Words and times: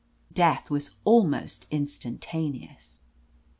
Death 0.33 0.71
was 0.71 0.95
almost 1.05 1.67
instantaneous." 1.69 3.03